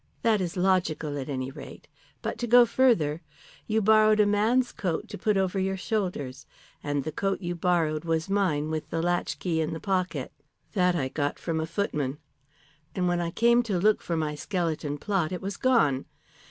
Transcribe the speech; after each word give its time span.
"That 0.23 0.41
is 0.41 0.57
logical, 0.57 1.15
at 1.19 1.29
any 1.29 1.51
rate. 1.51 1.87
But 2.23 2.39
to 2.39 2.47
go 2.47 2.65
further. 2.65 3.21
You 3.67 3.83
borrowed 3.83 4.19
a 4.19 4.25
man's 4.25 4.71
coat 4.71 5.07
to 5.09 5.17
put 5.19 5.37
over 5.37 5.59
your 5.59 5.77
shoulders. 5.77 6.47
And 6.83 7.03
the 7.03 7.11
coat 7.11 7.39
you 7.41 7.53
borrowed 7.53 8.03
was 8.03 8.27
mine 8.27 8.71
with 8.71 8.89
the 8.89 8.99
latchkey 9.03 9.61
in 9.61 9.73
the 9.73 9.79
pocket. 9.79 10.31
That 10.73 10.95
I 10.95 11.07
got 11.07 11.37
from 11.37 11.59
a 11.59 11.67
footman. 11.67 12.17
And 12.95 13.07
when 13.07 13.21
I 13.21 13.29
came 13.29 13.61
to 13.61 13.77
look 13.77 14.01
for 14.01 14.17
my 14.17 14.33
skeleton 14.33 14.97
plot, 14.97 15.31
it 15.31 15.39
was 15.39 15.55
gone. 15.55 16.05